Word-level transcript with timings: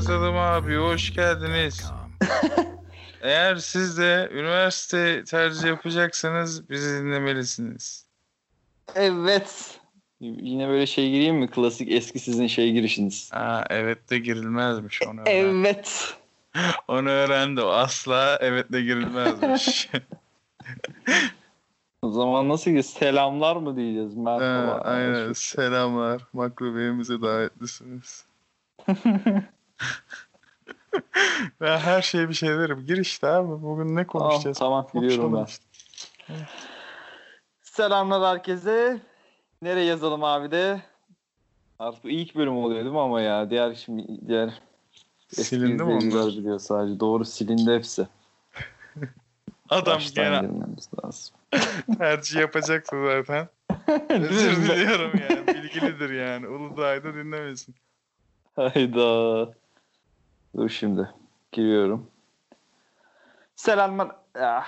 yazalım 0.00 0.36
abi 0.36 0.76
hoş 0.76 1.14
geldiniz. 1.14 1.92
Eğer 3.22 3.56
siz 3.56 3.98
de 3.98 4.28
üniversite 4.32 5.24
tercih 5.24 5.68
yapacaksanız 5.68 6.70
bizi 6.70 7.02
dinlemelisiniz. 7.02 8.06
Evet. 8.94 9.80
Yine 10.20 10.68
böyle 10.68 10.86
şey 10.86 11.10
gireyim 11.10 11.36
mi? 11.36 11.50
Klasik 11.50 11.92
eski 11.92 12.18
sizin 12.18 12.46
şey 12.46 12.72
girişiniz. 12.72 13.30
Aa, 13.32 13.64
evet 13.70 14.10
de 14.10 14.18
girilmezmiş 14.18 15.02
onu 15.02 15.20
öğren. 15.20 15.30
Evet. 15.32 16.16
Onu 16.88 17.08
öğrendi 17.08 17.60
o 17.60 17.68
asla 17.68 18.38
evet 18.40 18.72
de 18.72 18.82
girilmezmiş. 18.82 19.88
O 22.02 22.10
zaman 22.10 22.48
nasıl 22.48 22.70
ki 22.70 22.82
selamlar 22.82 23.56
mı 23.56 23.76
diyeceğiz? 23.76 24.16
Ha, 24.26 24.80
aynen 24.84 25.32
selamlar 25.32 26.22
maklubiyemize 26.32 27.22
davetlisiniz. 27.22 28.26
Ben 31.60 31.78
her 31.78 32.02
şeye 32.02 32.28
bir 32.28 32.34
şey 32.34 32.48
derim. 32.48 32.84
Gir 32.86 32.96
işte 32.96 33.26
abi 33.26 33.62
bugün 33.62 33.96
ne 33.96 34.06
Tamam, 34.06 34.28
konuşacağız? 34.28 34.58
tamam 34.58 34.86
gidiyorum 34.94 35.34
ben. 35.36 35.44
İşte. 35.44 35.64
Selamlar 37.62 38.36
herkese. 38.36 39.00
Nereye 39.62 39.86
yazalım 39.86 40.24
abi 40.24 40.50
de? 40.50 40.82
Artık 41.78 42.04
ilk 42.04 42.34
bölüm 42.34 42.56
oluyor 42.56 42.80
değil 42.80 42.92
mi 42.94 43.00
ama 43.00 43.20
ya? 43.20 43.50
Diğer 43.50 43.74
şimdi 43.74 44.28
diğer 44.28 44.60
Silindi 45.28 45.82
mi 45.82 45.90
onlar? 45.90 46.26
biliyor 46.26 46.58
sadece. 46.58 47.00
Doğru 47.00 47.24
silindi 47.24 47.74
hepsi. 47.74 48.08
Adam 49.68 49.96
Baştan 49.96 50.24
gene 50.24 50.48
lazım. 51.04 51.36
tercih 51.98 52.40
yapacaktı 52.40 52.96
zaten. 53.06 53.48
Özür 54.08 54.56
diliyorum 54.56 55.10
yani. 55.28 55.46
Bilgilidir 55.46 56.10
yani. 56.10 56.48
Uludağ'da 56.48 57.14
dinlemesin. 57.14 57.74
Hayda. 58.56 59.48
Dur 60.56 60.68
şimdi. 60.68 61.10
Giriyorum. 61.52 62.06
Selamlar. 63.56 64.16
Ah. 64.40 64.66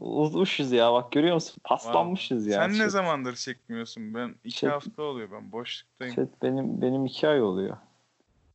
Uzmuşuz 0.00 0.72
ya 0.72 0.92
bak 0.92 1.12
görüyor 1.12 1.34
musun? 1.34 1.56
Paslanmışız 1.64 2.46
ya. 2.46 2.60
Sen 2.60 2.70
ne 2.72 2.76
Chat- 2.76 2.90
zamandır 2.90 3.34
çekmiyorsun? 3.34 4.14
Ben 4.14 4.34
iki 4.44 4.58
Şey- 4.58 4.70
hafta 4.70 5.02
oluyor 5.02 5.28
ben 5.32 5.52
boşluktayım. 5.52 6.14
chat 6.14 6.42
benim 6.42 6.82
benim 6.82 7.06
iki 7.06 7.28
ay 7.28 7.42
oluyor. 7.42 7.76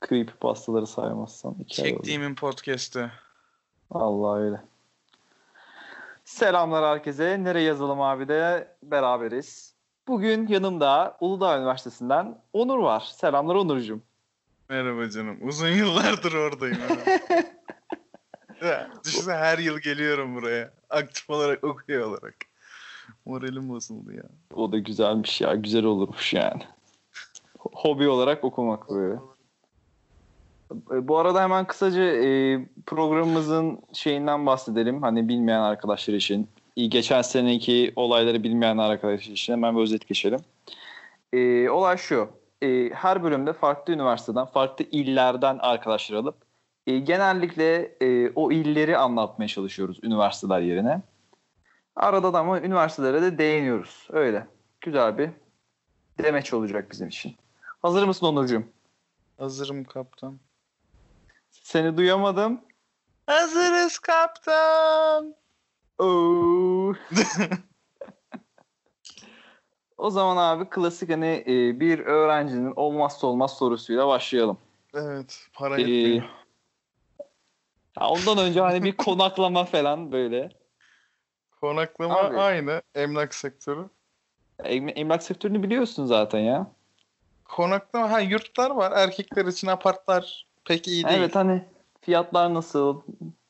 Creepy 0.10 0.32
pastaları 0.40 0.88
saymazsan 0.88 1.56
iki 1.60 1.82
ay 1.82 1.88
oluyor. 1.88 1.98
Çektiğimin 1.98 2.36
podcast'ı. 2.36 3.12
Allah 3.92 4.38
öyle. 4.38 4.62
Selamlar 6.26 6.86
herkese. 6.86 7.44
Nereye 7.44 7.66
yazalım 7.66 8.02
abi 8.02 8.28
de 8.28 8.68
beraberiz. 8.84 9.74
Bugün 10.08 10.48
yanımda 10.48 11.18
Uludağ 11.20 11.58
Üniversitesi'nden 11.60 12.38
Onur 12.54 12.78
var. 12.80 13.00
Selamlar 13.16 13.56
Onurcuğum. 13.56 14.02
Merhaba 14.70 15.10
canım. 15.10 15.38
Uzun 15.42 15.68
yıllardır 15.68 16.34
oradayım. 16.34 16.78
Düşünsene 19.06 19.36
her 19.36 19.58
yıl 19.58 19.80
geliyorum 19.80 20.36
buraya. 20.36 20.72
Aktif 20.90 21.30
olarak 21.30 21.64
okuyor 21.64 22.08
olarak. 22.08 22.36
Moralim 23.26 23.70
bozuldu 23.70 24.14
ya. 24.14 24.24
O 24.56 24.72
da 24.72 24.78
güzelmiş 24.78 25.42
ya. 25.42 25.56
Güzel 25.56 25.84
olurmuş 25.84 26.34
yani. 26.34 26.62
Hobi 27.58 28.08
olarak 28.08 28.44
okumak 28.44 28.90
böyle. 28.90 29.20
E, 30.92 31.08
Bu 31.08 31.18
arada 31.18 31.44
hemen 31.44 31.68
kısaca 31.68 32.04
e, 32.04 32.60
programımızın 32.86 33.80
şeyinden 33.94 34.46
bahsedelim. 34.46 35.02
Hani 35.02 35.28
bilmeyen 35.28 35.62
arkadaşlar 35.62 36.14
için. 36.14 36.50
Geçen 36.76 37.22
seneki 37.22 37.94
olayları 37.96 38.44
bilmeyen 38.44 38.78
arkadaşlar 38.78 39.34
için 39.34 39.54
hemen 39.54 39.76
bir 39.76 39.82
özet 39.82 40.08
geçelim. 40.08 40.40
E, 41.34 41.70
olay 41.70 41.98
şu. 41.98 42.30
E, 42.66 42.90
her 42.94 43.24
bölümde 43.24 43.54
farklı 43.54 43.94
üniversiteden, 43.94 44.46
farklı 44.46 44.86
illerden 44.92 45.58
arkadaşlar 45.62 46.18
alıp 46.18 46.36
e, 46.88 47.00
genellikle 47.00 47.96
e, 48.02 48.32
o 48.36 48.52
illeri 48.52 48.98
anlatmaya 48.98 49.48
çalışıyoruz 49.48 50.00
üniversiteler 50.04 50.60
yerine. 50.60 51.02
Arada 51.96 52.34
da 52.34 52.40
ama 52.40 52.60
üniversitelere 52.60 53.22
de 53.22 53.38
değiniyoruz. 53.38 54.08
Öyle. 54.12 54.48
Güzel 54.82 55.18
bir 55.18 55.30
demeç 56.24 56.54
olacak 56.54 56.92
bizim 56.92 57.08
için. 57.08 57.36
Hazır 57.82 58.04
mısın 58.04 58.26
Onurcuğum? 58.26 58.64
Hazırım 59.38 59.84
kaptan. 59.84 60.40
Seni 61.52 61.98
duyamadım. 61.98 62.62
Hazırız 63.28 64.00
kaptan. 64.00 65.36
Oo. 66.00 66.94
o 70.06 70.10
zaman 70.10 70.38
abi 70.38 70.70
klasik 70.70 71.10
hani 71.10 71.44
e, 71.48 71.80
bir 71.80 72.00
öğrencinin 72.00 72.74
olmazsa 72.76 73.28
olmaz 73.28 73.58
sorusuyla 73.58 74.08
başlayalım. 74.08 74.58
Evet. 74.94 75.48
Para 75.54 75.78
Ee, 75.78 75.82
yetmiyor. 75.82 76.30
ya 78.00 78.08
ondan 78.10 78.38
önce 78.38 78.62
hani 78.62 78.84
bir 78.84 78.98
konaklama 78.98 79.66
falan 79.66 80.12
böyle. 80.12 80.50
Konaklama 81.62 82.16
Abi. 82.16 82.38
aynı. 82.38 82.82
Emlak 82.96 83.36
sektörü. 83.36 83.90
Em- 84.64 84.98
Emlak 84.98 85.24
sektörünü 85.24 85.64
biliyorsun 85.64 86.06
zaten 86.06 86.40
ya. 86.40 86.72
Konaklama 87.46 88.12
ha 88.12 88.20
yurtlar 88.20 88.72
var. 88.72 88.92
Erkekler 88.92 89.46
için 89.46 89.68
apartlar 89.68 90.48
pek 90.66 90.88
iyi 90.88 91.06
değil. 91.06 91.18
Evet 91.18 91.36
hani 91.36 91.66
fiyatlar 92.02 92.54
nasıl? 92.54 93.02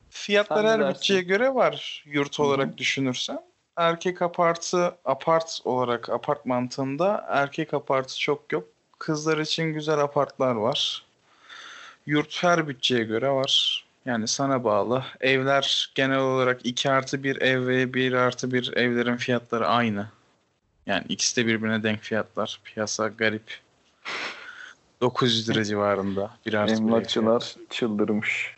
Fiyatlar 0.10 0.64
Sen 0.64 0.70
her 0.70 0.80
dersin? 0.80 0.96
bütçeye 0.96 1.22
göre 1.22 1.56
var 1.56 2.04
yurt 2.06 2.40
olarak 2.40 2.78
düşünürsen. 2.78 3.40
Erkek 3.78 4.22
apartı 4.22 4.96
apart 5.06 5.62
olarak 5.66 6.10
apart 6.10 6.46
mantığında 6.46 7.26
erkek 7.30 7.74
apartı 7.74 8.20
çok 8.20 8.52
yok. 8.54 8.68
Kızlar 9.00 9.38
için 9.38 9.64
güzel 9.64 10.00
apartlar 10.00 10.56
var. 10.56 11.06
Yurt 12.06 12.44
her 12.44 12.68
bütçeye 12.68 13.04
göre 13.04 13.30
var. 13.30 13.86
Yani 14.06 14.28
sana 14.28 14.64
bağlı. 14.64 15.06
Evler 15.22 15.92
genel 15.96 16.20
olarak 16.20 16.66
2 16.66 16.92
artı 16.92 17.24
1 17.24 17.42
ev 17.42 17.68
ve 17.68 17.94
1 17.94 18.14
artı 18.14 18.52
1 18.52 18.74
evlerin 18.78 19.18
fiyatları 19.18 19.68
aynı. 19.68 20.08
Yani 20.86 21.04
ikisi 21.10 21.36
de 21.36 21.48
birbirine 21.48 21.84
denk 21.84 22.02
fiyatlar. 22.02 22.60
Piyasa 22.64 23.08
garip. 23.08 23.60
900 25.02 25.50
lira 25.50 25.64
civarında. 25.64 26.32
1 26.46 26.54
artı 26.54 26.74
1 26.74 26.78
ev 26.78 26.82
Emlakçılar 26.82 27.56
çıldırmış. 27.70 28.56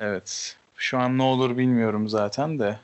Evet. 0.00 0.56
Şu 0.76 0.98
an 0.98 1.18
ne 1.18 1.22
olur 1.22 1.56
bilmiyorum 1.56 2.08
zaten 2.08 2.58
de. 2.58 2.78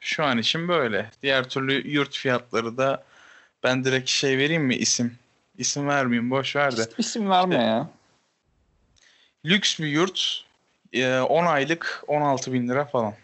Şu 0.00 0.24
an 0.24 0.38
için 0.38 0.68
böyle. 0.68 1.10
Diğer 1.22 1.48
türlü 1.48 1.88
yurt 1.90 2.16
fiyatları 2.16 2.76
da 2.76 3.04
ben 3.62 3.84
direkt 3.84 4.08
şey 4.08 4.38
vereyim 4.38 4.64
mi 4.64 4.74
isim? 4.74 5.18
İsim 5.58 5.88
vermeyeyim 5.88 6.30
boş 6.30 6.56
ver 6.56 6.76
de. 6.76 6.82
İsim 6.98 7.30
verme 7.30 7.54
ya. 7.54 7.88
Lüks 9.44 9.80
bir 9.80 9.86
yurt 9.86 10.44
e, 10.92 11.18
10 11.18 11.46
aylık 11.46 12.04
16 12.06 12.52
bin 12.52 12.68
lira 12.68 12.84
falan. 12.84 13.14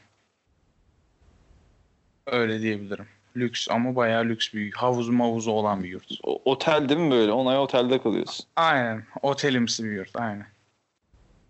Öyle 2.27 2.61
diyebilirim. 2.61 3.07
Lüks 3.37 3.69
ama 3.71 3.97
bayağı 3.97 4.25
lüks 4.25 4.55
bir 4.55 4.73
havuz 4.73 5.09
mavuzu 5.09 5.51
olan 5.51 5.85
bir 5.85 5.89
yurt. 5.89 6.13
O- 6.23 6.43
otel 6.45 6.89
değil 6.89 7.01
mi 7.01 7.11
böyle? 7.11 7.33
10 7.33 7.47
ay 7.47 7.59
otelde 7.59 8.03
kalıyorsun. 8.03 8.47
Aynen. 8.57 9.05
Otelimsi 9.23 9.85
bir 9.85 9.91
yurt. 9.91 10.11
Aynen. 10.17 10.47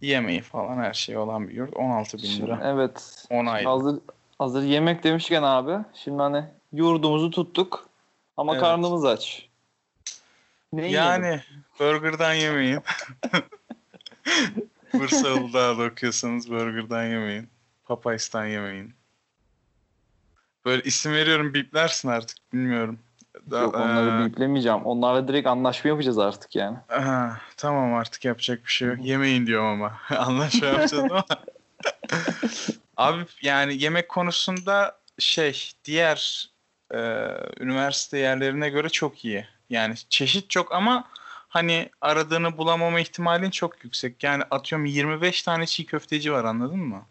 Yemeği 0.01 0.41
falan 0.41 0.77
her 0.79 0.95
şey 0.95 1.17
olan 1.17 1.49
bir 1.49 1.55
yurt. 1.55 1.77
16 1.77 2.19
bin 2.19 2.23
Şimdi, 2.23 2.43
lira. 2.43 2.61
evet. 2.65 3.25
10 3.31 3.47
aylık. 3.47 3.69
Hazır 3.69 4.01
hazır 4.39 4.63
yemek 4.63 5.05
demişken 5.05 5.43
abi. 5.43 5.85
Şimdi 5.95 6.23
hani 6.23 6.45
yurdumuzu 6.73 7.31
tuttuk 7.31 7.89
ama 8.37 8.53
Evet. 8.53 8.63
karnımız 8.63 9.05
aç. 9.05 9.49
Ne 10.73 10.87
yiyelim? 10.87 11.25
Yani 11.25 11.41
burgerdan 11.81 12.35
yemeyin. 12.35 12.81
Bursa 14.99 15.35
Uludağ'da 15.35 15.83
okuyorsanız 15.83 16.51
burgerdan 16.51 17.05
yemeyin. 17.05 17.49
Popeyes'tan 17.85 18.47
yemeyin. 18.47 18.95
Böyle 20.65 20.83
isim 20.83 21.13
veriyorum 21.13 21.55
biplersin 21.55 22.09
artık 22.09 22.37
bilmiyorum. 22.53 22.99
Da- 23.51 23.61
Yok 23.61 23.75
onları 23.75 24.23
Ee, 24.23 24.27
biplemeyeceğim. 24.27 24.85
Onlarla 24.85 25.29
direkt 25.29 25.47
anlaşma 25.49 25.91
yapacağız 25.91 26.19
artık 26.19 26.57
yani. 26.57 26.77
aha, 26.89 27.39
tamam 27.57 27.95
artık 27.95 28.25
yapacak 28.25 28.65
bir 28.67 28.71
şey 28.73 28.89
yok. 28.89 28.99
Yemeyin 29.01 29.47
diyorum 29.47 29.67
ama. 29.69 29.93
Anlaşma 30.19 30.67
yapacağız 30.67 31.05
ama. 31.11 31.25
Abi 32.97 33.25
yani 33.43 33.83
yemek 33.83 34.09
konusunda 34.09 34.99
şey 35.19 35.71
diğer 35.85 36.51
e, 36.95 36.99
üniversite 37.61 38.19
yerlerine 38.19 38.69
göre 38.69 38.89
çok 38.89 39.25
iyi. 39.25 39.47
Yani 39.71 39.95
çeşit 40.09 40.51
çok 40.51 40.73
ama 40.73 41.09
hani 41.49 41.91
aradığını 42.01 42.59
bulamama 42.59 43.01
ihtimalin 43.01 43.51
çok 43.51 43.85
yüksek. 43.85 44.23
Yani 44.23 44.43
atıyorum 44.51 44.87
25 44.87 45.43
tane 45.43 45.67
çiğ 45.67 45.87
köfteci 45.87 46.33
var 46.33 46.45
anladın 46.45 46.79
mı? 46.79 47.07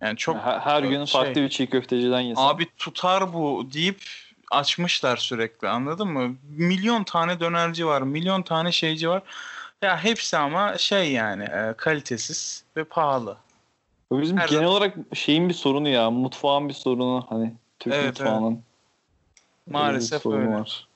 Yani 0.00 0.16
çok 0.16 0.36
her, 0.36 0.58
her 0.58 0.82
gün 0.82 1.04
şey- 1.04 1.22
farklı 1.22 1.42
bir 1.42 1.48
çiğ 1.48 1.66
köfteciden 1.66 2.20
yesin. 2.20 2.42
Abi 2.42 2.66
tutar 2.76 3.32
bu 3.32 3.68
deyip 3.72 4.00
açmışlar 4.50 5.16
sürekli 5.16 5.68
anladın 5.68 6.08
mı? 6.08 6.36
Milyon 6.48 7.04
tane 7.04 7.40
dönerci 7.40 7.86
var, 7.86 8.02
milyon 8.02 8.42
tane 8.42 8.72
şeyci 8.72 9.08
var. 9.08 9.22
Ya 9.82 10.04
hepsi 10.04 10.36
ama 10.36 10.78
şey 10.78 11.12
yani 11.12 11.44
e, 11.44 11.74
kalitesiz 11.76 12.64
ve 12.76 12.84
pahalı. 12.84 13.36
Bu 14.10 14.20
bizim 14.20 14.36
her 14.36 14.48
genel 14.48 14.64
olarak 14.64 14.96
şeyin 15.14 15.48
bir 15.48 15.54
sorunu 15.54 15.88
ya. 15.88 16.10
Mutfağın 16.10 16.68
bir 16.68 16.74
sorunu. 16.74 17.26
Hani 17.28 17.54
Türk 17.78 17.94
Evet, 17.94 18.06
mutfağının. 18.06 18.62
Bir 19.66 19.72
Maalesef 19.72 20.22
sorunu 20.22 20.40
öyle. 20.40 20.54
Var. 20.54 20.88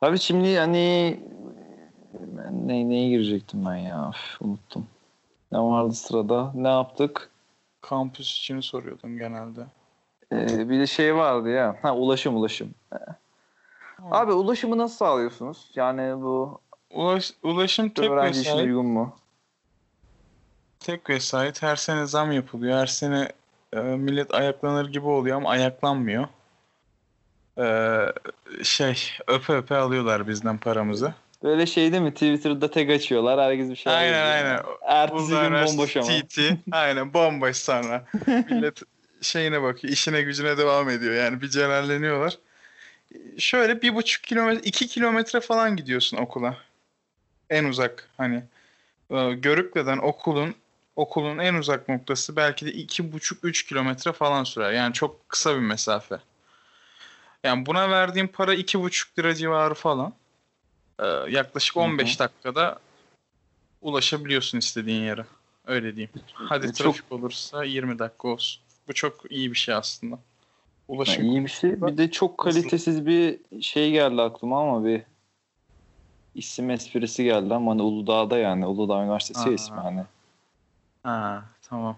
Abi 0.00 0.18
şimdi 0.18 0.58
hani 0.58 1.20
ne, 2.66 2.88
neye 2.88 3.08
girecektim 3.08 3.66
ben 3.66 3.76
ya? 3.76 4.10
Üf, 4.14 4.42
unuttum. 4.42 4.86
Ne 5.52 5.58
vardı 5.58 5.92
sırada? 5.92 6.52
Ne 6.54 6.68
yaptık? 6.68 7.30
Kampüs 7.80 8.36
için 8.36 8.60
soruyordum 8.60 9.18
genelde. 9.18 9.66
Ee, 10.32 10.68
bir 10.68 10.80
de 10.80 10.86
şey 10.86 11.16
vardı 11.16 11.48
ya. 11.48 11.76
Ha 11.82 11.96
ulaşım 11.96 12.36
ulaşım. 12.36 12.74
Abi 14.10 14.32
ulaşımı 14.32 14.78
nasıl 14.78 14.96
sağlıyorsunuz? 14.96 15.70
Yani 15.74 16.22
bu 16.22 16.60
Ulaş, 16.90 17.32
ulaşım 17.42 17.88
tek 17.88 18.10
öğrenci 18.10 18.40
için 18.40 18.50
vesayet, 18.50 18.66
uygun 18.66 18.86
mu? 18.86 19.16
Tek 20.80 21.10
vesayet. 21.10 21.62
Her 21.62 21.76
sene 21.76 22.06
zam 22.06 22.32
yapılıyor. 22.32 22.78
Her 22.78 22.86
sene 22.86 23.28
e, 23.72 23.80
millet 23.80 24.34
ayaklanır 24.34 24.88
gibi 24.88 25.06
oluyor 25.06 25.36
ama 25.36 25.50
ayaklanmıyor. 25.50 26.28
E, 27.58 27.66
şey 28.64 28.98
öpe 29.26 29.52
öpe 29.52 29.76
alıyorlar 29.76 30.28
bizden 30.28 30.58
paramızı. 30.58 31.14
Böyle 31.42 31.66
şey 31.66 31.92
değil 31.92 32.02
mi? 32.02 32.14
Twitter'da 32.14 32.70
tag 32.70 32.90
açıyorlar. 32.90 33.40
Herkes 33.40 33.70
bir 33.70 33.76
şey 33.76 33.92
Aynen, 33.92 34.12
yazıyor. 34.12 34.34
aynen. 34.34 34.62
Ertesi 34.82 35.22
Uludağ 35.22 35.48
gün 35.48 35.66
bomboş 35.66 35.96
ama. 35.96 36.06
TT. 36.06 36.38
Aynen 36.72 37.14
bomboş 37.14 37.56
sonra. 37.56 38.04
Millet 38.26 38.82
şeyine 39.20 39.62
bakıyor. 39.62 39.92
işine 39.92 40.22
gücüne 40.22 40.58
devam 40.58 40.88
ediyor. 40.88 41.14
Yani 41.14 41.40
bir 41.40 41.48
celalleniyorlar. 41.48 42.38
Şöyle 43.38 43.82
bir 43.82 43.94
buçuk 43.94 44.24
kilometre, 44.24 44.60
iki 44.68 44.86
kilometre 44.86 45.40
falan 45.40 45.76
gidiyorsun 45.76 46.16
okula. 46.16 46.56
En 47.50 47.64
uzak 47.64 48.08
hani. 48.16 48.42
Görükle'den 49.34 49.98
okulun 49.98 50.54
okulun 50.96 51.38
en 51.38 51.54
uzak 51.54 51.88
noktası 51.88 52.36
belki 52.36 52.66
de 52.66 52.72
iki 52.72 53.12
buçuk 53.12 53.44
üç 53.44 53.66
kilometre 53.66 54.12
falan 54.12 54.44
sürer. 54.44 54.72
Yani 54.72 54.92
çok 54.92 55.28
kısa 55.28 55.54
bir 55.54 55.60
mesafe. 55.60 56.18
Yani 57.44 57.66
buna 57.66 57.90
verdiğim 57.90 58.28
para 58.28 58.54
iki 58.54 58.80
buçuk 58.80 59.18
lira 59.18 59.34
civarı 59.34 59.74
falan. 59.74 60.12
E, 60.98 61.06
yaklaşık 61.06 61.76
Hı 61.76 61.80
hı. 61.80 61.84
15 61.84 62.20
dakikada 62.20 62.78
ulaşabiliyorsun 63.80 64.58
istediğin 64.58 65.02
yere. 65.02 65.24
Öyle 65.66 65.96
diyeyim. 65.96 66.10
Hadi 66.34 66.66
Çok- 66.66 66.76
trafik 66.76 67.12
olursa 67.12 67.64
20 67.64 67.98
dakika 67.98 68.28
olsun. 68.28 68.62
Bu 68.88 68.92
çok 68.92 69.32
iyi 69.32 69.50
bir 69.52 69.56
şey 69.58 69.74
aslında. 69.74 70.18
Ulaşım. 70.88 71.24
iyi 71.24 71.44
bir 71.44 71.50
şey. 71.50 71.82
Bir 71.82 71.98
de 71.98 72.10
çok 72.10 72.38
kalitesiz 72.38 73.06
bir 73.06 73.38
şey 73.62 73.90
geldi 73.90 74.22
aklıma 74.22 74.62
ama 74.62 74.84
bir 74.84 75.02
isim 76.34 76.70
esprisi 76.70 77.24
geldi 77.24 77.54
ama 77.54 77.70
hani 77.72 77.82
Uludağ'da 77.82 78.38
yani 78.38 78.66
Uludağ 78.66 79.02
Üniversitesi 79.02 79.48
Aa. 79.48 79.52
ismi 79.52 79.76
hani. 79.76 80.04
Ha, 81.02 81.44
tamam. 81.62 81.96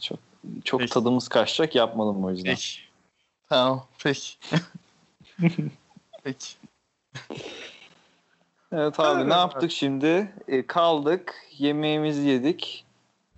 Çok 0.00 0.18
çok 0.64 0.80
Peki. 0.80 0.92
tadımız 0.92 1.28
kaçacak 1.28 1.74
yapmadım 1.74 2.24
o 2.24 2.30
yüzden. 2.30 2.50
Peki. 2.50 2.78
Tamam. 3.48 3.86
Peki. 4.04 4.34
Peki. 6.24 6.48
Evet 8.72 9.00
abi 9.00 9.06
Evet, 9.06 9.16
ne 9.16 9.22
evet. 9.22 9.32
yaptık 9.32 9.70
şimdi? 9.70 10.32
E, 10.48 10.66
kaldık, 10.66 11.34
yemeğimizi 11.58 12.28
yedik. 12.28 12.84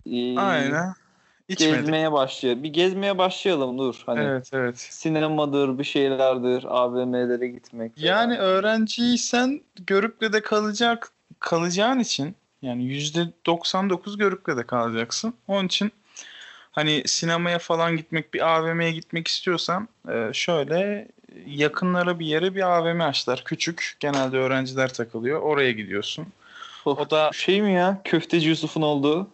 E, 0.07 0.39
Aynen. 0.39 0.95
İçmedik. 1.49 1.75
Gezmeye 1.75 2.13
başlayalım. 2.13 2.63
Bir 2.63 2.69
gezmeye 2.69 3.19
başlayalım 3.19 3.79
dur. 3.79 4.03
Hani 4.07 4.21
Evet 4.21 4.51
evet. 4.53 4.79
sinemadır, 4.79 5.79
bir 5.79 5.85
şeylerdir, 5.85 6.65
AVM'lere 6.65 7.49
gitmek. 7.49 7.93
Yani 7.97 8.39
öğrenciysen 8.39 9.61
Görükle'de 9.87 10.43
kalacak 10.43 11.13
kalacağın 11.41 11.99
için 11.99 12.37
yani 12.63 12.83
%99 12.85 14.19
Görükle'de 14.19 14.67
kalacaksın. 14.67 15.35
Onun 15.49 15.67
için 15.67 15.93
hani 16.73 17.03
sinemaya 17.07 17.59
falan 17.59 17.97
gitmek, 17.97 18.35
bir 18.35 18.49
AVM'ye 18.57 18.93
gitmek 18.93 19.29
istiyorsan 19.29 19.89
e, 20.13 20.31
şöyle 20.33 21.09
yakınlara 21.47 22.19
bir 22.19 22.27
yere 22.27 22.55
bir 22.55 22.63
AVM 22.79 23.01
açtılar. 23.01 23.43
Küçük. 23.45 23.97
Genelde 24.01 24.37
öğrenciler 24.39 24.93
takılıyor. 24.95 25.41
Oraya 25.41 25.73
gidiyorsun. 25.73 26.27
Of, 26.85 26.99
O 26.99 27.11
da 27.11 27.31
şey 27.33 27.63
mi 27.63 27.73
ya? 27.73 28.01
Köfteci 28.05 28.49
Yusuf'un 28.49 28.83
olduğu. 28.83 29.29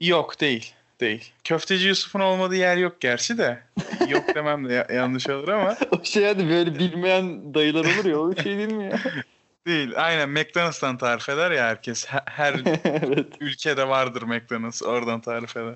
yok 0.00 0.40
değil. 0.40 0.74
Değil. 1.00 1.32
Köfteci 1.44 1.88
Yusuf'un 1.88 2.20
olmadığı 2.20 2.56
yer 2.56 2.76
yok 2.76 3.00
gerçi 3.00 3.38
de. 3.38 3.62
Yok 4.08 4.34
demem 4.34 4.68
de 4.68 4.72
ya- 4.74 4.86
yanlış 4.94 5.28
olur 5.28 5.48
ama. 5.48 5.76
o 5.90 6.04
şey 6.04 6.24
hadi 6.24 6.48
böyle 6.48 6.78
bilmeyen 6.78 7.54
dayılar 7.54 7.84
olur 7.84 8.04
ya. 8.04 8.18
O 8.18 8.34
şey 8.36 8.58
değil 8.58 8.72
mi 8.72 8.84
ya? 8.84 8.98
Değil. 9.68 9.92
Aynen 9.96 10.30
McDonald's'tan 10.30 10.98
tarif 10.98 11.28
eder 11.28 11.50
ya 11.50 11.64
herkes. 11.64 12.06
He- 12.06 12.22
Her 12.24 12.54
evet. 12.84 13.26
ülkede 13.40 13.88
vardır 13.88 14.22
McDonald's. 14.22 14.82
Oradan 14.82 15.20
tarif 15.20 15.56
eder. 15.56 15.74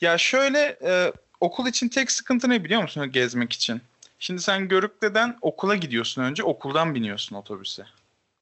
Ya 0.00 0.18
şöyle 0.18 0.78
e, 0.84 1.12
okul 1.40 1.66
için 1.66 1.88
tek 1.88 2.10
sıkıntı 2.10 2.48
ne 2.50 2.64
biliyor 2.64 2.82
musun 2.82 3.12
gezmek 3.12 3.52
için? 3.52 3.80
Şimdi 4.18 4.42
sen 4.42 4.68
Görükle'den 4.68 5.38
okula 5.40 5.76
gidiyorsun 5.76 6.22
önce. 6.22 6.42
Okuldan 6.44 6.94
biniyorsun 6.94 7.36
otobüse. 7.36 7.86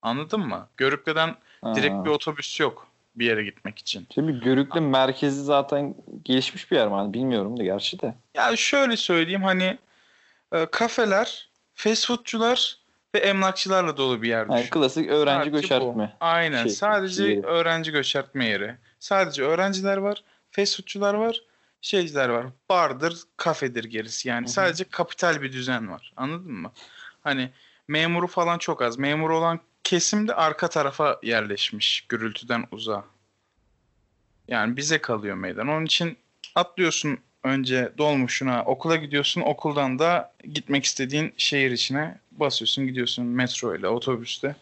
Anladın 0.02 0.40
mı? 0.40 0.68
Görükle'den 0.76 1.34
direkt 1.74 1.94
Ha. 1.94 2.04
bir 2.04 2.10
otobüs 2.10 2.60
yok 2.60 2.86
bir 3.16 3.26
yere 3.26 3.44
gitmek 3.44 3.78
için. 3.78 4.06
Şimdi 4.14 4.40
Görükle 4.40 4.80
merkezi 4.80 5.42
zaten 5.44 5.94
gelişmiş 6.24 6.70
bir 6.70 6.76
yer 6.76 6.88
mi? 6.88 6.94
Hani 6.94 7.14
bilmiyorum 7.14 7.58
da 7.58 7.62
gerçi 7.62 8.00
de. 8.00 8.14
Ya 8.34 8.56
şöyle 8.56 8.96
söyleyeyim 8.96 9.42
hani 9.42 9.78
e, 10.52 10.66
kafeler, 10.66 11.48
fast 11.74 12.06
foodçular 12.06 12.78
ve 13.16 13.20
emlakçılarla 13.20 13.96
dolu 13.96 14.22
bir 14.22 14.28
yer 14.28 14.46
Yani 14.46 14.58
düşün. 14.60 14.70
klasik 14.70 15.08
öğrenci 15.10 15.38
Sadece 15.38 15.52
bu. 15.52 15.60
göçertme. 15.60 16.16
Aynen. 16.20 16.62
şey, 16.62 16.72
Sadece 16.72 17.24
yeri. 17.24 17.46
öğrenci 17.46 17.92
göçertme 17.92 18.46
yeri. 18.46 18.74
Sadece 19.00 19.42
öğrenciler 19.42 19.96
var, 19.96 20.24
fast 20.50 20.76
foodçular 20.76 21.14
var, 21.14 21.40
şeyciler 21.80 22.28
var. 22.28 22.46
Bardır, 22.68 23.18
kafedir 23.36 23.84
gerisi. 23.84 24.28
Yani 24.28 24.44
Hı 24.44 24.48
hı. 24.48 24.52
sadece 24.52 24.84
kapital 24.84 25.42
bir 25.42 25.52
düzen 25.52 25.90
var. 25.90 26.12
Anladın 26.16 26.52
mı? 26.52 26.72
Hani 27.20 27.50
memuru 27.88 28.26
falan 28.26 28.58
çok 28.58 28.82
az. 28.82 28.98
Memur 28.98 29.30
olan 29.30 29.60
kesim 29.84 30.28
de 30.28 30.34
arka 30.34 30.68
tarafa 30.68 31.18
yerleşmiş 31.22 32.06
gürültüden 32.08 32.64
uzağa. 32.70 33.04
Yani 34.48 34.76
bize 34.76 34.98
kalıyor 34.98 35.36
meydan. 35.36 35.68
Onun 35.68 35.84
için 35.84 36.16
atlıyorsun 36.54 37.18
önce 37.44 37.92
dolmuşuna, 37.98 38.64
okula 38.64 38.96
gidiyorsun. 38.96 39.40
Okuldan 39.40 39.98
da 39.98 40.32
gitmek 40.52 40.84
istediğin 40.84 41.34
şehir 41.36 41.70
içine 41.70 42.18
basıyorsun, 42.40 42.86
gidiyorsun 42.86 43.26
metro 43.26 43.76
ile, 43.76 43.88
otobüste. 43.88 44.56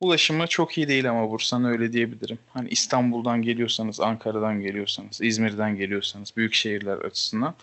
Ulaşımı 0.00 0.46
çok 0.46 0.78
iyi 0.78 0.88
değil 0.88 1.10
ama 1.10 1.30
Bursa'nın 1.30 1.68
öyle 1.68 1.92
diyebilirim. 1.92 2.38
Hani 2.54 2.68
İstanbul'dan 2.68 3.42
geliyorsanız, 3.42 4.00
Ankara'dan 4.00 4.60
geliyorsanız, 4.60 5.20
İzmir'den 5.22 5.76
geliyorsanız 5.76 6.36
büyük 6.36 6.54
şehirler 6.54 6.96
açısından 6.96 7.54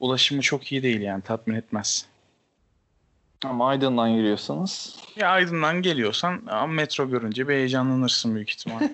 ulaşımı 0.00 0.40
çok 0.40 0.72
iyi 0.72 0.82
değil 0.82 1.00
yani 1.00 1.22
tatmin 1.22 1.54
etmez. 1.54 2.06
Ama 3.44 3.68
Aydın'dan 3.68 4.08
yürüyorsanız 4.08 4.96
Ya 5.16 5.28
Aydın'dan 5.28 5.82
geliyorsan 5.82 6.42
metro 6.70 7.10
görünce 7.10 7.48
bir 7.48 7.54
heyecanlanırsın 7.54 8.34
büyük 8.34 8.50
ihtimal. 8.50 8.80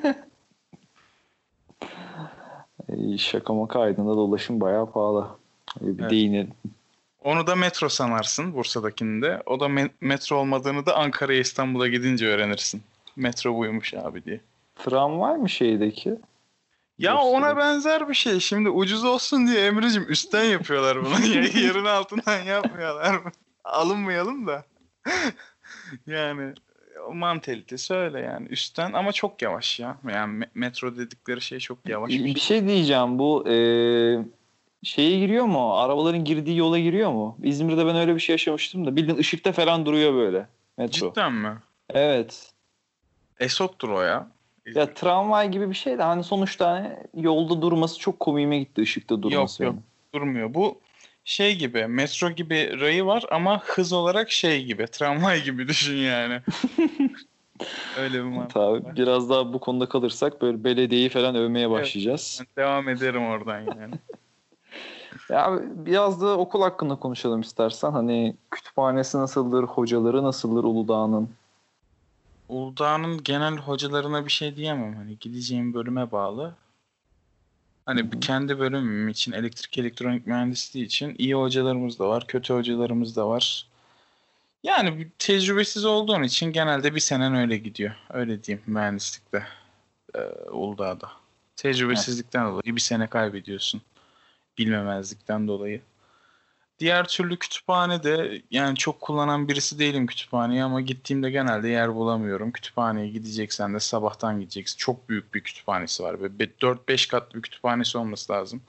e, 2.88 3.18
şaka 3.18 3.54
maka 3.54 3.80
Aydın'da 3.80 4.10
da 4.10 4.20
ulaşım 4.20 4.60
bayağı 4.60 4.92
pahalı. 4.92 5.26
Bir 5.80 6.02
Evet. 6.02 6.10
değinelim. 6.10 6.50
Onu 7.24 7.46
da 7.46 7.56
metro 7.56 7.88
sanarsın 7.88 8.54
Bursa'dakini 8.54 9.22
de. 9.22 9.42
O 9.46 9.60
da 9.60 9.64
me- 9.64 9.90
metro 10.00 10.36
olmadığını 10.36 10.86
da 10.86 10.96
Ankara'ya 10.96 11.40
İstanbul'a 11.40 11.88
gidince 11.88 12.26
öğrenirsin. 12.26 12.82
Metro 13.16 13.56
buymuş 13.56 13.94
abi 13.94 14.24
diye. 14.24 14.40
Tramvay 14.76 15.36
mı 15.36 15.48
şeydeki? 15.48 16.14
Ya 16.98 17.12
Bursa'da. 17.14 17.28
ona 17.28 17.56
benzer 17.56 18.08
bir 18.08 18.14
şey. 18.14 18.40
Şimdi 18.40 18.68
ucuz 18.68 19.04
olsun 19.04 19.46
diye 19.46 19.66
Emre'cim 19.66 20.06
üstten 20.08 20.44
yapıyorlar 20.44 21.04
bunu. 21.04 21.14
Yarın 21.64 21.84
altından 21.84 22.42
yapmıyorlar 22.42 23.14
mı? 23.14 23.32
Alınmayalım 23.64 24.46
da. 24.46 24.64
yani 26.06 26.54
o 27.08 27.14
mantalitesi 27.14 27.94
öyle 27.94 28.20
yani. 28.20 28.46
Üstten 28.48 28.92
ama 28.92 29.12
çok 29.12 29.42
yavaş 29.42 29.80
ya. 29.80 29.96
Yani 30.08 30.44
me- 30.44 30.48
metro 30.54 30.96
dedikleri 30.96 31.40
şey 31.40 31.58
çok 31.58 31.88
yavaş 31.88 32.10
bir 32.10 32.24
şey. 32.24 32.34
şey 32.34 32.68
diyeceğim 32.68 33.18
bu 33.18 33.48
e, 33.48 33.54
şeye 34.82 35.18
giriyor 35.18 35.44
mu? 35.44 35.78
Arabaların 35.78 36.24
girdiği 36.24 36.56
yola 36.56 36.78
giriyor 36.78 37.12
mu? 37.12 37.38
İzmir'de 37.42 37.86
ben 37.86 37.96
öyle 37.96 38.14
bir 38.14 38.20
şey 38.20 38.32
yaşamıştım 38.34 38.86
da 38.86 38.96
bildiğin 38.96 39.18
ışıkta 39.18 39.52
falan 39.52 39.86
duruyor 39.86 40.14
böyle 40.14 40.46
metro. 40.78 41.08
Cidden 41.08 41.32
mi? 41.32 41.58
Evet. 41.90 42.52
Esot'tur 43.40 43.88
o 43.88 44.02
ya. 44.02 44.28
Ya 44.74 44.94
tramvay 44.94 45.50
gibi 45.50 45.70
bir 45.70 45.74
şey 45.74 45.98
de 45.98 46.02
hani 46.02 46.24
sonuçta 46.24 46.70
hani 46.70 46.96
yolda 47.14 47.62
durması 47.62 47.98
çok 47.98 48.20
komiğime 48.20 48.58
gitti 48.58 48.82
ışıkta 48.82 49.22
durması. 49.22 49.64
yok. 49.64 49.72
benim. 49.72 49.84
durmuyor. 50.14 50.54
Bu 50.54 50.80
şey 51.24 51.56
gibi 51.56 51.86
metro 51.86 52.30
gibi 52.30 52.80
rayı 52.80 53.06
var 53.06 53.24
ama 53.30 53.60
hız 53.64 53.92
olarak 53.92 54.30
şey 54.32 54.64
gibi 54.64 54.86
tramvay 54.86 55.42
gibi 55.42 55.68
düşün 55.68 55.96
yani. 55.96 56.40
Öyle 57.98 58.14
bir 58.14 58.22
mantık. 58.22 58.54
Tabii 58.54 58.96
biraz 58.96 59.30
daha 59.30 59.52
bu 59.52 59.60
konuda 59.60 59.88
kalırsak 59.88 60.42
böyle 60.42 60.64
belediyeyi 60.64 61.08
falan 61.08 61.34
övmeye 61.34 61.70
başlayacağız. 61.70 62.40
Ben 62.40 62.64
devam 62.64 62.88
ederim 62.88 63.26
oradan 63.26 63.60
yani. 63.60 63.94
Ya 65.28 65.60
biraz 65.62 66.20
da 66.20 66.38
okul 66.38 66.62
hakkında 66.62 66.96
konuşalım 66.96 67.40
istersen. 67.40 67.92
Hani 67.92 68.36
kütüphanesi 68.50 69.18
nasıldır, 69.18 69.62
hocaları 69.62 70.22
nasıldır 70.22 70.64
Uludağ'ın? 70.64 71.30
Uludağ'ın 72.48 73.22
genel 73.24 73.56
hocalarına 73.56 74.24
bir 74.24 74.30
şey 74.30 74.56
diyemem. 74.56 74.94
Hani 74.96 75.18
gideceğim 75.18 75.74
bölüme 75.74 76.12
bağlı. 76.12 76.54
Hani 77.86 78.00
Hı 78.00 78.06
hı. 78.06 78.12
bir 78.12 78.20
kendi 78.20 78.58
bölümüm 78.58 79.08
için 79.08 79.32
elektrik 79.32 79.78
elektronik 79.78 80.26
mühendisliği 80.26 80.86
için 80.86 81.14
iyi 81.18 81.34
hocalarımız 81.34 81.98
da 81.98 82.08
var, 82.08 82.26
kötü 82.26 82.54
hocalarımız 82.54 83.16
da 83.16 83.28
var. 83.28 83.66
Yani 84.62 85.08
tecrübesiz 85.18 85.84
olduğun 85.84 86.22
için 86.22 86.52
genelde 86.52 86.94
bir 86.94 87.00
senen 87.00 87.34
öyle 87.34 87.56
gidiyor. 87.56 87.94
Öyle 88.10 88.44
diyeyim 88.44 88.64
mühendislikte. 88.66 89.46
Ee, 90.14 90.18
Uludağ'da. 90.50 91.10
Tecrübesizlikten 91.56 92.46
dolayı 92.46 92.76
bir 92.76 92.80
sene 92.80 93.06
kaybediyorsun. 93.06 93.82
Bilmemezlikten 94.58 95.48
dolayı. 95.48 95.80
Diğer 96.78 97.08
türlü 97.08 97.38
kütüphanede 97.38 98.42
yani 98.50 98.76
çok 98.76 99.00
kullanan 99.00 99.48
birisi 99.48 99.78
değilim 99.78 100.06
kütüphaneyi 100.06 100.64
ama 100.64 100.80
gittiğimde 100.80 101.30
genelde 101.30 101.68
yer 101.68 101.94
bulamıyorum. 101.94 102.52
Kütüphaneye 102.52 103.08
gideceksen 103.08 103.74
de 103.74 103.80
sabahtan 103.80 104.40
gideceksin. 104.40 104.78
Çok 104.78 105.08
büyük 105.08 105.34
bir 105.34 105.40
kütüphanesi 105.40 106.02
var. 106.02 106.22
Ve 106.22 106.26
4-5 106.60 107.08
katlı 107.08 107.36
bir 107.36 107.42
kütüphanesi 107.42 107.98
olması 107.98 108.32
lazım. 108.32 108.62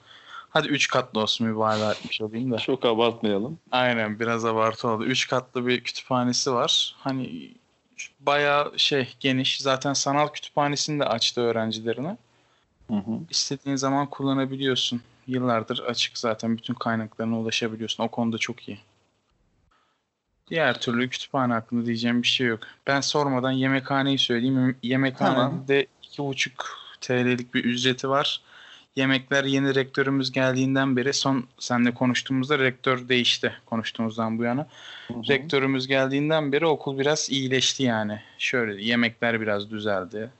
Hadi 0.50 0.68
3 0.68 0.88
katlı 0.88 1.20
olsun 1.20 1.46
mübalağa 1.46 1.92
etmiş 1.92 2.20
olayım 2.20 2.52
da. 2.52 2.58
Çok 2.58 2.84
abartmayalım. 2.84 3.58
Aynen 3.70 4.20
biraz 4.20 4.44
abartı 4.44 4.88
oldu. 4.88 5.04
3 5.04 5.28
katlı 5.28 5.66
bir 5.66 5.80
kütüphanesi 5.80 6.52
var. 6.52 6.94
Hani 6.98 7.52
bayağı 8.20 8.78
şey 8.78 9.14
geniş. 9.20 9.58
Zaten 9.60 9.92
sanal 9.92 10.28
kütüphanesini 10.28 11.00
de 11.00 11.04
açtı 11.04 11.40
öğrencilerine. 11.40 12.16
Hı 12.90 12.96
hı. 12.96 13.18
İstediğin 13.30 13.76
zaman 13.76 14.10
kullanabiliyorsun. 14.10 15.02
Yıllardır 15.26 15.78
açık 15.78 16.18
zaten 16.18 16.56
bütün 16.56 16.74
kaynaklarına 16.74 17.38
ulaşabiliyorsun. 17.38 18.04
O 18.04 18.08
konuda 18.08 18.38
çok 18.38 18.68
iyi. 18.68 18.78
Diğer 20.50 20.80
türlü 20.80 21.08
kütüphane 21.08 21.52
hakkında 21.52 21.86
diyeceğim 21.86 22.22
bir 22.22 22.28
şey 22.28 22.46
yok. 22.46 22.60
Ben 22.86 23.00
sormadan 23.00 23.50
yemekhaneyi 23.50 24.18
söyleyeyim. 24.18 24.76
Yemekhanede 24.82 25.86
2,5 26.02 26.50
TL'lik 27.00 27.54
bir 27.54 27.64
ücreti 27.64 28.08
var. 28.08 28.40
Yemekler 28.96 29.44
yeni 29.44 29.74
rektörümüz 29.74 30.32
geldiğinden 30.32 30.96
beri 30.96 31.12
son 31.12 31.46
seninle 31.58 31.94
konuştuğumuzda 31.94 32.58
rektör 32.58 33.08
değişti 33.08 33.52
konuştuğumuzdan 33.66 34.38
bu 34.38 34.42
yana. 34.42 34.66
Hı 35.08 35.14
hı. 35.14 35.28
Rektörümüz 35.28 35.86
geldiğinden 35.86 36.52
beri 36.52 36.66
okul 36.66 36.98
biraz 36.98 37.30
iyileşti 37.30 37.82
yani. 37.82 38.20
Şöyle 38.38 38.84
yemekler 38.84 39.40
biraz 39.40 39.70
düzeldi. 39.70 40.30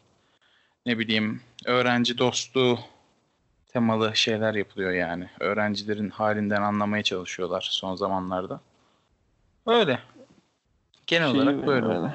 Ne 0.87 0.99
bileyim 0.99 1.41
öğrenci 1.65 2.19
dostluğu 2.19 2.79
temalı 3.75 4.17
şeyler 4.17 4.55
yapılıyor 4.55 4.91
yani. 4.91 5.29
Öğrencilerin 5.41 6.11
halinden 6.11 6.63
anlamaya 6.63 7.03
çalışıyorlar 7.03 7.69
son 7.71 7.95
zamanlarda. 7.95 8.61
Öyle. 9.67 9.99
Genel 11.07 11.31
Şey 11.33 11.41
olarak 11.41 11.67
böyle. 11.67 11.87
böyle. 11.87 12.15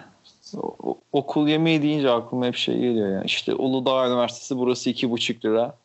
O- 0.58 1.00
okul 1.12 1.48
yemeği 1.48 1.82
deyince 1.82 2.10
aklıma 2.10 2.46
hep 2.46 2.56
şey 2.56 2.76
geliyor 2.80 3.10
yani. 3.10 3.26
İşte 3.26 3.56
Uludağ 3.56 4.08
Üniversitesi 4.08 4.58
burası 4.58 4.90
iki 4.90 5.10
buçuk 5.10 5.46
lira. 5.46 5.76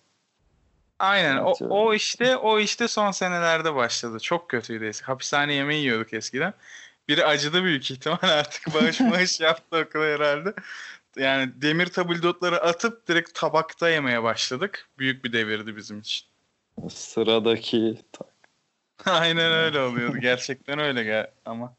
Aynen. 0.98 1.36
O, 1.36 1.54
o 1.70 1.94
işte 1.94 2.36
o 2.36 2.58
işte 2.58 2.88
son 2.88 3.10
senelerde 3.10 3.74
başladı. 3.74 4.20
Çok 4.20 4.50
kötüydü 4.50 4.86
eski. 4.86 5.04
Hapishane 5.06 5.54
yemeği 5.54 5.82
yiyorduk 5.82 6.12
eskiden. 6.12 6.54
Biri 7.08 7.24
acıdı 7.26 7.64
büyük 7.64 7.90
ihtimal 7.90 8.18
artık 8.22 8.74
bağış 8.74 9.00
bağış 9.10 9.40
yaptı 9.40 9.86
okula 9.88 10.04
herhalde. 10.04 10.54
Yani 11.16 11.62
demir 11.62 11.86
tabldotları 11.86 12.62
atıp 12.62 13.08
direkt 13.08 13.34
tabakta 13.34 13.88
yemeye 13.88 14.22
başladık. 14.22 14.88
Büyük 14.98 15.24
bir 15.24 15.32
devirdi 15.32 15.76
bizim 15.76 15.98
için. 15.98 16.26
Sıradaki. 16.90 17.98
Aynen 19.06 19.52
öyle 19.52 19.80
oluyordu. 19.80 20.18
Gerçekten 20.18 20.78
öyle 20.78 21.04
gel 21.04 21.30
ama. 21.44 21.74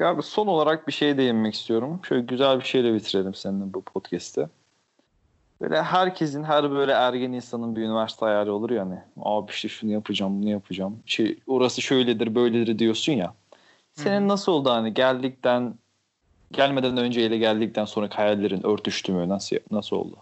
Abi 0.00 0.22
son 0.22 0.46
olarak 0.46 0.88
bir 0.88 0.92
şey 0.92 1.18
değinmek 1.18 1.54
istiyorum. 1.54 2.00
Şöyle 2.08 2.22
güzel 2.22 2.60
bir 2.60 2.64
şeyle 2.64 2.94
bitirelim 2.94 3.34
seninle 3.34 3.74
bu 3.74 3.82
podcast'i. 3.82 4.48
Böyle 5.60 5.82
herkesin, 5.82 6.44
her 6.44 6.70
böyle 6.70 6.92
ergen 6.92 7.32
insanın 7.32 7.76
bir 7.76 7.82
üniversite 7.82 8.26
hayali 8.26 8.50
olur 8.50 8.70
ya 8.70 8.82
hani. 8.82 8.98
Abi 9.22 9.50
işte 9.50 9.68
şunu 9.68 9.90
yapacağım, 9.90 10.42
bunu 10.42 10.50
yapacağım. 10.50 11.02
Şey, 11.06 11.38
orası 11.46 11.82
şöyledir, 11.82 12.34
böyledir 12.34 12.78
diyorsun 12.78 13.12
ya. 13.12 13.34
Senin 13.92 14.28
nasıl 14.28 14.52
oldu 14.52 14.70
hani 14.70 14.94
geldikten, 14.94 15.74
gelmeden 16.52 16.96
önce 16.96 17.26
ile 17.26 17.38
geldikten 17.38 17.84
sonra 17.84 18.08
hayallerin 18.14 18.66
örtüştü 18.66 19.12
mü? 19.12 19.28
Nasıl, 19.28 19.56
nasıl 19.70 19.96
oldu? 19.96 20.16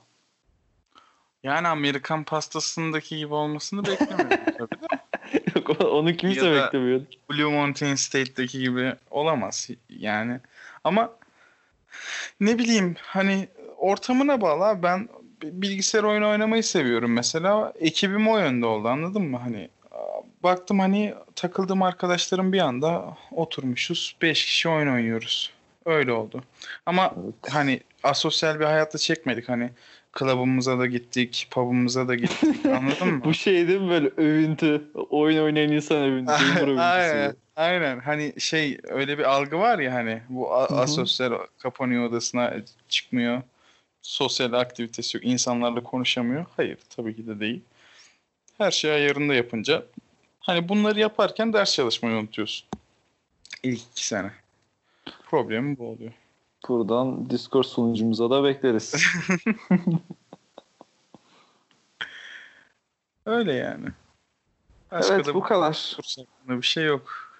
Yani 1.42 1.68
Amerikan 1.68 2.24
pastasındaki 2.24 3.16
gibi 3.16 3.34
olmasını 3.34 3.84
beklemiyordum 3.86 4.38
tabii 4.58 4.80
de. 4.80 5.04
Yok, 5.54 5.80
Onu 5.92 6.16
kimse 6.16 6.46
Ya 6.46 6.64
beklemiyordu. 6.64 7.04
Blue 7.30 7.52
Mountain 7.52 7.94
State'deki 7.94 8.58
gibi 8.58 8.94
olamaz 9.10 9.68
yani. 9.88 10.40
Ama 10.84 11.12
ne 12.40 12.58
bileyim 12.58 12.96
hani 13.00 13.48
ortamına 13.76 14.40
bağlı 14.40 14.64
abi. 14.64 14.82
Ben 14.82 15.08
bilgisayar 15.42 16.02
oyunu 16.02 16.28
oynamayı 16.28 16.64
seviyorum 16.64 17.12
mesela. 17.12 17.72
Ekibim 17.80 18.28
o 18.28 18.38
yönde 18.38 18.66
oldu 18.66 18.88
anladın 18.88 19.22
mı? 19.22 19.36
Hani 19.36 19.68
baktım 20.42 20.78
hani 20.78 21.14
takıldığım 21.36 21.82
arkadaşlarım 21.82 22.52
bir 22.52 22.60
anda 22.60 23.16
oturmuşuz. 23.32 24.16
5 24.22 24.44
kişi 24.46 24.68
oyun 24.68 24.88
oynuyoruz. 24.88 25.53
Öyle 25.86 26.12
oldu. 26.12 26.42
Ama 26.86 27.14
Evet. 27.24 27.34
hani 27.54 27.80
asosyal 28.02 28.60
bir 28.60 28.64
hayatta 28.64 28.98
çekmedik. 28.98 29.48
Hani 29.48 29.70
klubumuza 30.12 30.78
da 30.78 30.86
gittik, 30.86 31.48
pub'umuza 31.50 32.08
da 32.08 32.14
gittik. 32.14 32.66
Anladın 32.76 33.08
mı? 33.08 33.24
Bu 33.24 33.34
şey 33.34 33.68
değil 33.68 33.80
mi 33.80 33.90
böyle 33.90 34.08
övüntü? 34.08 34.84
Oyun 35.10 35.44
oynayan 35.44 35.72
insan 35.72 35.96
övüntüsü. 36.02 36.42
aynen, 36.80 37.34
aynen. 37.56 38.00
Hani 38.00 38.32
şey 38.40 38.78
öyle 38.88 39.18
bir 39.18 39.24
algı 39.24 39.58
var 39.58 39.78
ya 39.78 39.94
hani 39.94 40.22
bu 40.28 40.54
asosyal 40.54 41.32
kapanıyor 41.58 42.08
odasına 42.08 42.54
çıkmıyor. 42.88 43.42
Sosyal 44.02 44.52
aktivitesi 44.52 45.16
yok. 45.16 45.26
insanlarla 45.26 45.82
konuşamıyor. 45.82 46.46
Hayır 46.56 46.78
tabii 46.96 47.16
ki 47.16 47.26
de 47.26 47.40
değil. 47.40 47.62
Her 48.58 48.70
şey 48.70 48.90
ayarında 48.90 49.34
yapınca 49.34 49.82
hani 50.40 50.68
bunları 50.68 51.00
yaparken 51.00 51.52
ders 51.52 51.74
çalışmayı 51.74 52.16
unutuyorsun. 52.16 52.68
İlk 53.62 53.80
iki 53.92 54.06
sene. 54.06 54.30
Problemim 55.30 55.76
bu 55.78 55.88
oluyor. 55.88 56.12
Buradan 56.68 57.30
Discord 57.30 57.64
sunucumuza 57.64 58.30
da 58.30 58.44
bekleriz. 58.44 58.94
Öyle 63.26 63.52
yani. 63.52 63.86
Başka 64.92 65.14
evet 65.14 65.34
bu 65.34 65.40
kadar. 65.40 65.96
bir 66.48 66.62
şey 66.66 66.84
yok. 66.84 67.34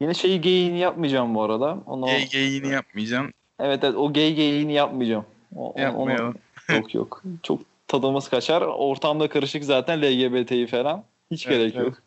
Yine 0.00 0.14
şeyi 0.14 0.40
geyiğini 0.40 0.78
yapmayacağım 0.78 1.34
bu 1.34 1.42
arada. 1.42 1.78
Onu, 1.86 2.06
Gay 2.06 2.28
gayini 2.28 2.68
yapmayacağım. 2.68 3.32
Evet 3.58 3.84
evet 3.84 3.94
o 3.96 4.12
gay 4.12 4.34
geyiğini 4.34 4.72
yapmayacağım. 4.72 5.24
O, 5.56 5.74
Yapmayalım. 5.78 6.26
onu- 6.68 6.76
yok 6.76 6.94
yok. 6.94 7.22
Çok 7.42 7.60
tadımız 7.88 8.28
kaçar. 8.28 8.62
Ortamda 8.62 9.28
karışık 9.28 9.64
zaten 9.64 10.02
LGBT'yi 10.02 10.66
falan. 10.66 11.04
Hiç 11.30 11.46
Evet, 11.46 11.56
gerek 11.56 11.74
evet. 11.76 11.86
yok. 11.86 12.02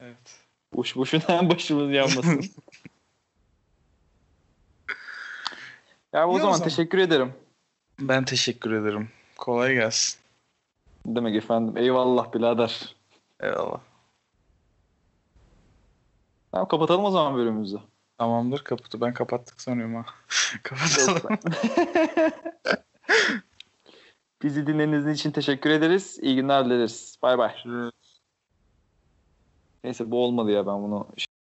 Evet. 0.00 0.38
Boş 0.74 0.96
boşuna 0.96 1.50
başımız 1.50 1.92
yanmasın. 1.92 2.44
ya 6.12 6.28
o 6.28 6.32
o 6.32 6.38
zaman 6.38 6.52
zaman. 6.52 6.68
teşekkür 6.68 6.98
ederim. 6.98 7.32
Ben 8.00 8.24
teşekkür 8.24 8.72
ederim. 8.72 9.08
Kolay 9.36 9.74
gelsin. 9.74 10.20
Demek 11.06 11.36
efendim. 11.36 11.76
Eyvallah 11.76 12.34
birader. 12.34 12.96
Eyvallah. 13.40 13.80
Tamam 16.52 16.68
kapatalım 16.68 17.04
o 17.04 17.10
zaman 17.10 17.36
bölümümüzü. 17.36 17.78
Tamamdır 18.18 18.64
kapatı. 18.64 19.00
Ben 19.00 19.14
kapattık 19.14 19.60
sanıyorum 19.60 19.94
ha. 19.94 20.04
Kapatalım. 20.62 21.38
Bizi 24.42 24.66
dinlediğiniz 24.66 25.06
için 25.06 25.30
teşekkür 25.30 25.70
ederiz. 25.70 26.18
İyi 26.22 26.36
günler 26.36 26.64
dileriz. 26.64 27.18
Bay 27.22 27.38
bay. 27.38 27.54
Neyse 29.84 30.10
bu 30.10 30.24
olmadı 30.24 30.50
ya 30.50 30.66
ben 30.66 30.82
bunu 30.82 31.06